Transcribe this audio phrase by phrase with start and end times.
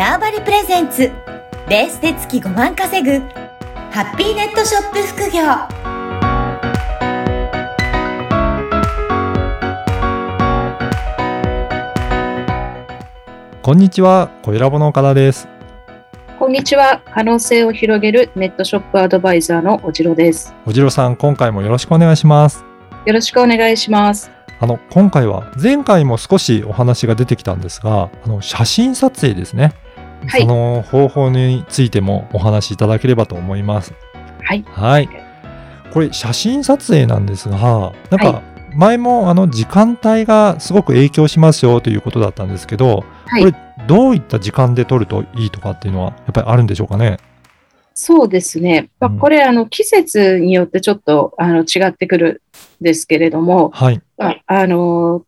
[0.00, 1.12] ターバリプレゼンツ
[1.68, 3.18] ベースで月5万稼ぐ
[3.90, 5.42] ハッピーネットショップ副業
[13.60, 15.46] こんにちは、小ラボの岡田です。
[16.38, 17.02] こんにちは。
[17.12, 20.54] 可能性を広げるネットショップアドバイザーのおじろです。
[20.64, 22.64] おじろさん、今回もよろしくお願いします。
[23.04, 24.30] よろしくお願いします。
[24.60, 29.74] あの、今回は前回も少しお話が出てきたんですが、あの、写真撮影ですね。
[30.26, 33.94] はいその方法についてもお話しいただければと思います。
[34.42, 34.64] はい。
[34.68, 35.08] はい。
[35.92, 38.42] これ、写真撮影なんですが、なんはか、
[38.76, 43.56] 前もあの時間帯がすごく影響しますよということだったんですけど、はいこれ
[43.86, 47.16] どういった時間で撮るといいとかっていうのはやっぱりあるんでしょうかね？
[47.94, 48.90] そうですね。
[49.00, 52.42] まあ、うんこれ、あの、季節によってちょっと、あの、違ってくる
[52.80, 54.00] んですけれども、はい。
[54.16, 55.24] まあ、あの、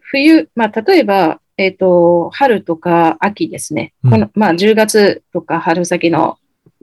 [0.00, 3.92] 冬、まあ、例えば、えっ、と、春とか秋ですね。
[4.04, 6.38] うんこの、まあ、10月とか春先の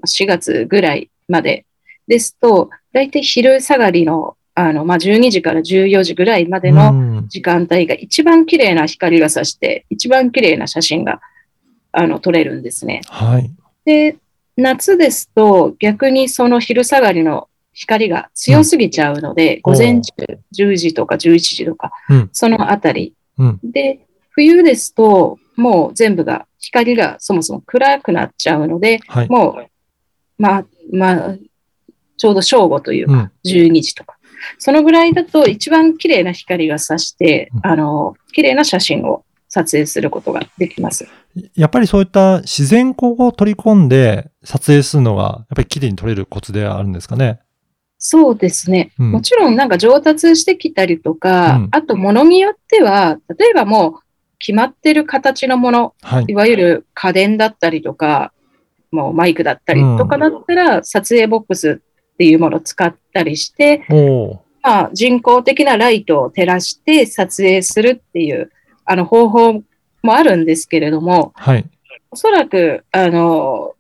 [0.06, 1.66] 4月ぐらいまで
[2.08, 11.22] ですと、大体昼下がりの、あの、まあ、12時から14時ぐらいまでの、うん時間帯が一番綺麗な光が差して、一番綺麗な写真が
[11.92, 13.02] あの撮れるんですね。
[13.08, 13.52] はい。
[13.84, 14.18] で、
[14.58, 20.14] 夏ですと逆にその昼下がりの光が強すぎちゃうので、うん午前中
[20.56, 23.16] 10時とか11時とか、うんそのあたり。
[23.40, 29.30] うんで、冬ですともう全部が、光がそもそも暗くなっちゃうので、はい。
[29.30, 29.66] もう、
[30.38, 31.36] まあ、まあ、
[32.18, 33.32] ちょうど正午というか、うん。
[33.46, 34.18] 12時とか。
[34.60, 41.08] そのぐらいだと一番綺麗な光が差してうん、あの、綺麗な写真を撮影することができます。
[41.56, 47.40] やっぱりそういった自然光を取り込んで撮影するのが、やっぱり綺麗に撮れるコツではあるんですかね？
[47.98, 48.92] そうですね。
[49.00, 54.05] うんもちろんなんか上達してきたりとか、うんあと物によっては、例えばもう
[54.40, 56.34] 決まってる形のもの、はいい。
[56.36, 58.32] わゆる家電だったりとか、
[58.92, 63.86] もうマイクだったりとかだったら、撮影ボックスっていうものを使ったりして、
[64.62, 68.52] まあ、人工的なライトを照らして撮影するっていう
[68.86, 69.54] あの方法
[70.02, 71.66] もあるんですけれども、はい。
[72.12, 73.76] おそらく、あの、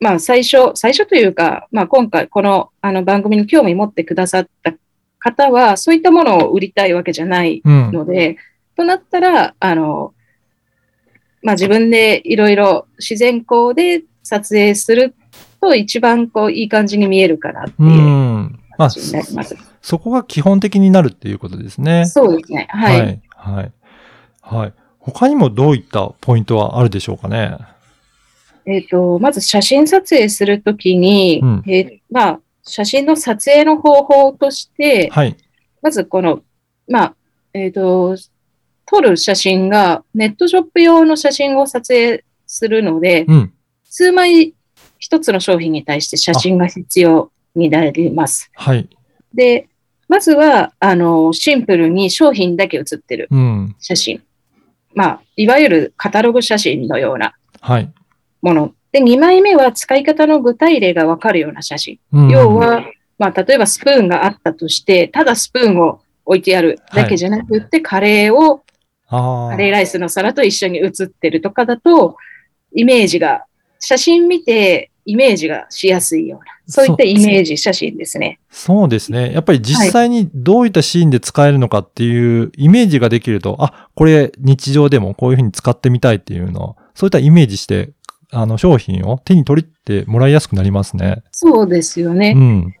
[0.00, 4.74] まあ、最初、最初というか、まあ、今回、このあの番組に興味持ってくださった
[5.18, 7.92] 方は、そういったものを売りたいわけじゃないうん。
[7.92, 8.36] ので、
[8.76, 10.14] となったら、あの、
[11.42, 15.14] まあ、自分でいろいろ自然光で撮影する
[15.60, 19.56] と一番こういい感じに見えるかなってういう感じになります。
[19.82, 22.06] そこが基本的になるっていうことですね。
[22.06, 22.66] そうですね。
[22.70, 23.00] はい。
[23.00, 23.22] はい。
[23.28, 23.72] はい。
[24.42, 24.74] はい。
[24.98, 27.56] 他にもどういったポイントはあるでしょうかね？
[28.66, 35.34] えっ、と、まず写真撮影するときに、うんえーまあ、写真の撮影の方法として、はい。
[35.80, 36.42] まずこの、
[36.86, 37.14] まあ、
[37.54, 38.16] えっ、と、
[38.90, 43.52] 撮る写真がネットショップ用の写真を撮影するので、うん。
[43.84, 44.54] 数枚
[44.98, 48.50] 一つの商品に対して写真が必要になります。
[48.54, 48.88] はい。
[49.32, 49.68] で、
[50.08, 53.76] まずは、あの、シンプルに商品だけ写ってるうん。
[53.78, 54.22] 写真。
[54.92, 57.92] まあ、いわゆるカタログ写真のようなはい。
[58.42, 58.74] もの。
[58.90, 62.00] で、2枚目は使い方の具体例がわかるような写真。
[62.12, 62.84] うん要は、
[63.18, 68.64] まあ、例えばスプーンがあったとして、ただスプーンを置いてあるだけじゃなくって、カレーを。
[69.10, 72.16] カレーライスの皿と一緒に写ってるとかだと、
[72.74, 73.44] イメージが、
[73.80, 78.38] 写真見てイメージがしやすいような、そういったイメージ写真ですね。
[78.50, 79.32] そうですね。
[79.32, 87.90] やっぱり実際にどういったシーンで使えるのかっていうイメージができると、あ、これ日常でもこういうふうに使ってみたいっていうのを、そういったイメージして、
[88.32, 91.22] あの商品を手に取ってもらいやすくなりますね。
[91.32, 92.38] そうですよねう。
[92.38, 92.74] ん。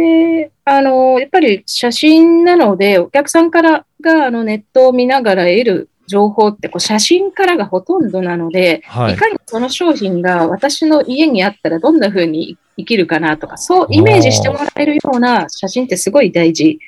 [0.00, 16.78] で、あの、やっぱり写真なので、お客さんからがあのネットを見ながら得る情報ってこう写真からがほとんどなので、はいい、かにその商品が私の家にあったらどんな風に生きるかなとか、そうイメージしてもらえるような写真ってすごい大事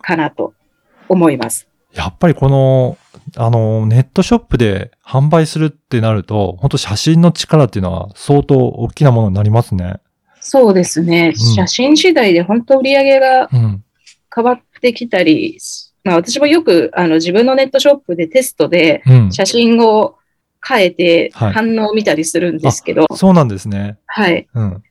[0.00, 0.52] かなと
[1.08, 1.66] 思います。
[1.94, 2.98] やっぱりこの、
[3.36, 10.00] あの、ネットショップで販売するってなると、本当写真の力っていうのは相当大きなものになりますね。
[10.42, 11.28] そうですね。
[11.28, 13.84] うん写真次第で本当売り上げがうん。
[14.34, 15.58] 変わってきたり、
[16.04, 19.32] まあ私もよくあの自分のネットショップでテストでうん。
[19.32, 20.16] 写真を
[20.66, 23.98] 変えてはい反応を見たりするんですけど、そうなんですね。
[24.06, 24.48] はい。
[24.54, 24.82] うん。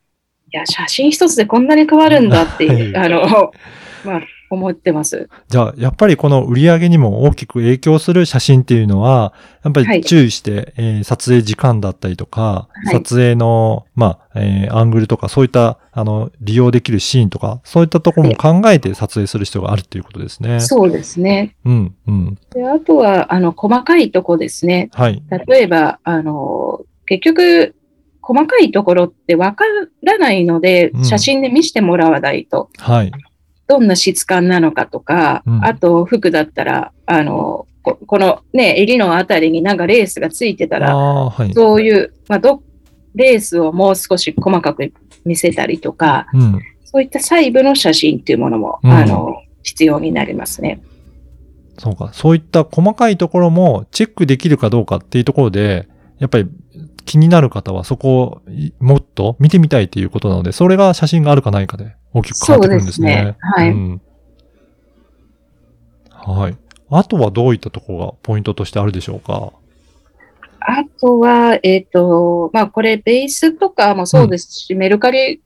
[0.53, 3.51] いや、写真一つでこんなに変わるんだっていう、はいあの、
[4.03, 4.21] まあ、
[4.55, 5.29] 思ってます。
[5.47, 9.33] じゃあ、やっぱりこの売り上げにも大きく影響する写真っていうのは、
[9.63, 20.59] やっぱはいり注意して、えー撮影時間だったりとか、はい撮影の、まあ、えーアングルとか、そういった、あの、利用できるシーンとか、そういったところも考えて撮影する必要があるっていうことですね。
[20.59, 21.55] そうですね。
[21.65, 22.37] うん、うん。
[22.53, 24.89] であとは、あの、細かいとこですね。
[24.93, 25.21] はい。
[25.47, 27.75] 例えば、あの、結局、
[28.21, 29.65] 細かいところってわか
[30.03, 33.11] らないのでう、ん写真で見せてもらわないと、はい。
[33.71, 41.53] どんな質感なのかとか、うんあと服だったら、あの、ここのね、襟のあたりになんかレースがついてたあら、はい。
[41.53, 42.61] そういう、まあ、ど、
[43.15, 44.91] レースをもう少し細かく
[45.23, 46.59] 見せたりとか、うん。
[46.83, 50.81] そういった細部の写真っていうものも、うんあの、必要になりますね。
[51.77, 52.11] そうか。
[52.11, 55.87] そういった細かいところもチェックできるかどうかっていうところで、
[56.21, 56.47] やっぱり
[57.03, 63.13] 気になる方はそこをいもっと見てみたいっていうことなので、それが写真があるかないかで大きく変わってくるんですね。
[63.13, 64.01] そうですねはいうん
[66.23, 66.57] はい。
[66.91, 69.53] あとはどういったところがポイントとしてあるでしょうか？
[70.59, 75.41] あとは、えっ、と、まあ、これ、ベースとかもそうですし、メルカリ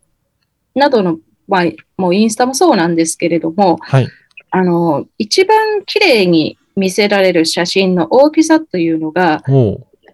[0.73, 1.63] などの、まあ、
[1.95, 4.07] もうインスタもそうなんですけれども、はい。
[4.51, 9.41] あの、一番綺麗に見せられる写真の大きさというのが、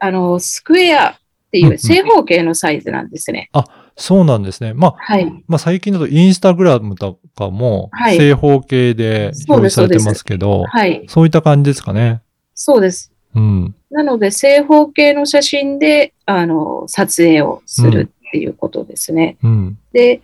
[0.01, 1.13] あの、スクエアっ
[1.51, 3.49] てうんうんいう正方形のサイズなんですね。
[3.97, 4.73] そうなんですね。
[4.73, 5.25] まあ、はい。
[5.47, 11.05] まあ最近だとインスタグラムとかもはい正方形で表示されてますけど、はい。
[11.07, 12.21] そういった感じですかね。
[12.55, 13.11] そうです。
[13.35, 13.75] うん。
[13.89, 19.37] なので、正方形の写真で、あの、撮影をするっていうことですね。
[19.43, 19.77] うん。
[19.93, 20.21] で、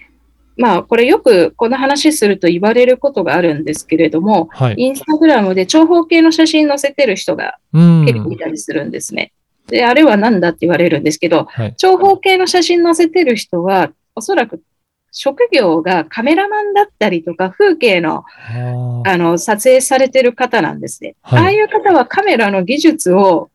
[0.55, 4.75] まあ、これよくこの話すると言われることがあるんですけれども、はい。
[4.77, 8.05] インスタグラムで長方形の写真載せてる人がうん。
[8.05, 9.33] 結構いたりするんですね。
[9.67, 11.75] で、あれは何だって言われるんですけど、はい。
[11.77, 14.61] 長方形の写真載せてる人は、おそらく
[15.11, 18.23] 職業がカメラマンだったりとか、風景の
[19.05, 21.15] あの撮影されてる方なんですね。
[21.21, 23.49] はいああいう方はカメラの技術を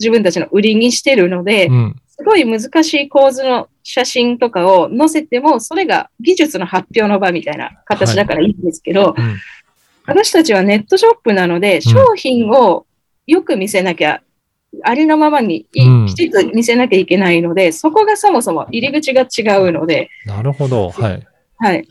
[0.00, 1.96] 自分たちの売りにしてるので、うん。
[2.08, 9.36] すごい難しい構図の写真とかを載せても、それが技術の発表の場みたいな形だからいいんですけど、うん
[10.08, 12.86] 私たちはネットショップなので、商品を
[13.26, 14.22] よく見せなきゃ、
[14.82, 20.90] ありのままにきちっと見せなきゃいけないので、そこがそもそも入り口が違うので、なるほど。
[20.90, 21.26] はい。
[21.56, 21.88] はい。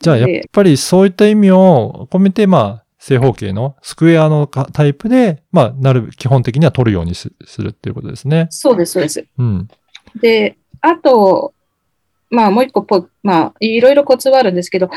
[0.00, 8.46] じゃあ、やっぱりそういった意味を込めて、まあ、正方形のスクエアのかタイプで、まあ、なる、基本的には取るようにすするっていうことですね。
[8.50, 9.24] そうです、そうです。
[9.38, 9.68] うん。
[10.20, 11.54] で、あと、
[12.30, 14.90] まあもう一個ポ、まあいろいろコツはあるんですけど、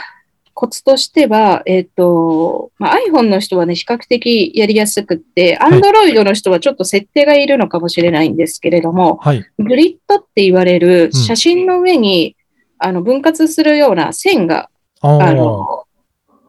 [0.55, 9.45] コツとしては、えっ、と、まあ、iPhone の人はね、比較的やりやすくって、い Android の人はちょっと設定がいるのかもしれないんですけれども、はい。
[9.59, 12.37] グリッドって言われるうん写真の上に、
[12.77, 14.69] あの分割するような線が。
[15.01, 15.83] あの、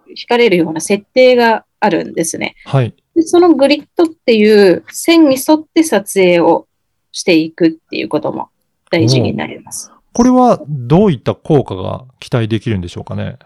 [0.09, 2.55] 引かれるような設定があるんですね。
[2.65, 2.95] はい。
[3.17, 6.69] でそのグリッドっていう線に沿って撮影を
[7.11, 8.51] していくっていうことも
[8.91, 9.91] 大事になります。
[10.13, 13.39] これはどういった効果が期待できるんでしょうかね？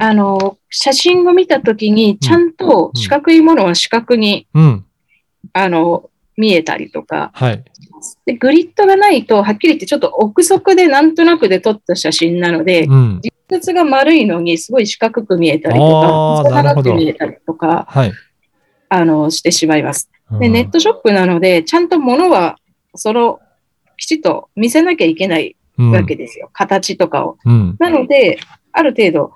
[0.00, 4.84] あの、写真を見たときに、ちゃんと四角いものは四角に、うん。
[5.52, 7.64] あの、見えたりとか、はい。
[8.26, 13.20] で、グリッドがないと、はっきり言ってちょっと憶測でなんとなくで撮った写真なので、うん。
[13.22, 18.12] 実物が丸いのにすごい四角く見えたりとか、長く見えたりとか、はい。
[18.88, 20.10] あの、してしまいます。
[20.40, 22.56] で、うんネットショップなので、ちゃんと物は、
[22.96, 23.40] その、
[23.96, 26.50] きちっと見せなきゃいけないわけですよ。
[26.52, 27.38] 形とかを。
[27.44, 27.76] うん。
[27.78, 28.40] なので、
[28.72, 29.32] ある程度、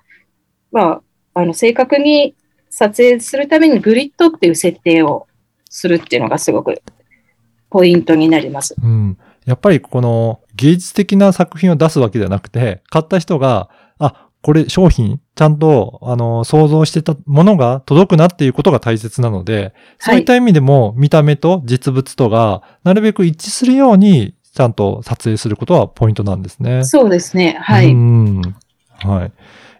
[0.72, 1.02] ま
[1.34, 2.34] あ、あの、正確に
[2.70, 5.26] 撮影するためにグリッドっていう設定を
[5.70, 6.82] するっていうのがすごく
[7.70, 8.74] ポイントになります。
[8.82, 9.18] うん。
[9.44, 26.84] やっぱりこの芸術的な作品を出すわけではなくて、買った人が、あ、これ商品、ちゃんと、あの、想像してたものが届くなっていうことが大切なので、そういった意味でも見た目と実物とが、なるべく一致するように、ちゃんと撮影することはポイントなんですね。
[26.84, 27.58] そうですね。
[27.60, 27.92] はい。
[27.92, 28.42] うん。
[28.98, 29.32] はい。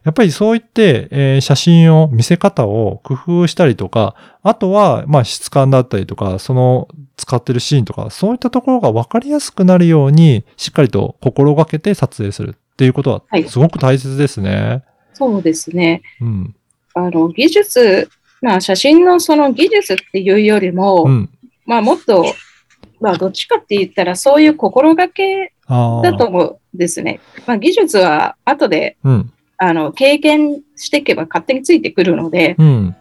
[0.04, 14.84] やっぱりそういって、えー写真を、見せ方を工夫したりとか、あとは、まあ質感だったりとか、その使ってるシーンとか、そういったところが分かりやすくなるように、しっかりと心がけて撮影するっていうことははいすごく大切ですね。
[15.14, 16.02] そうですね。
[16.20, 16.54] うん。
[16.94, 18.08] あの、技術、
[18.40, 21.30] まあ、写真のその技術っていうよりも、うん。
[21.66, 22.24] まあ、もっと、
[23.00, 26.02] まあ、どっちかって言ったら、そういう心がけああ。
[26.02, 27.20] だと思うんですね。
[27.46, 29.32] まあ、技術は後で、うん。
[29.58, 32.96] あの、経験していけば勝手についてくるので、うん。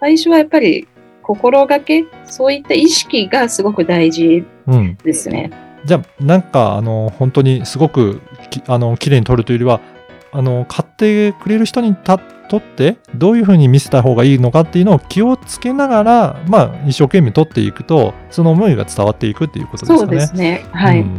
[0.00, 0.88] 最初はやっぱり
[1.22, 4.96] 心がけ、そういった意識がすごく大事うん。
[5.04, 5.50] ですね。
[5.84, 9.80] じゃあ、なんか、あの、本当にすごくき、あの、綺麗に撮るというよりは、
[10.32, 19.98] あの、買ってくれる人にたとって、どういうふうに見せた方がいいのかっていうのを気をつけながら、まあ、一生懸命取っていくと、その思いが伝わっていくっていうことですかね。
[19.98, 20.64] そうですね。
[20.72, 21.00] はい。
[21.00, 21.16] うん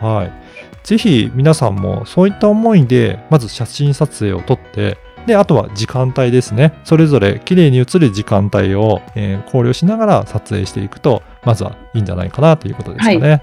[0.00, 0.39] はい。
[0.82, 6.72] ぜひ皆さんもそういった思いで、まず写真撮影を撮って、で、あとは時間帯ですね。
[6.84, 13.42] それぞれ綺麗に写る時間帯を、えー考慮しながら撮影していくと、まずはいいんじゃないかなということですかね。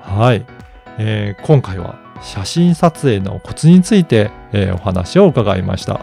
[0.00, 0.46] はい。
[0.98, 6.00] えー今回は写真撮影のコツについて、えーお話を伺いました。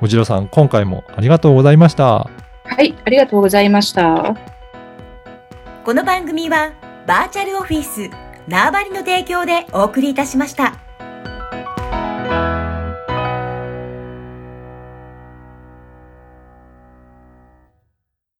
[0.00, 2.04] おじろさん、今回もありがとうございました。
[2.64, 2.94] はい。
[3.04, 4.36] ありがとうございました。
[5.84, 6.72] この番組は
[7.06, 8.08] バーチャルオフィス
[8.50, 10.89] 縄張りの提供でお送りいたしました。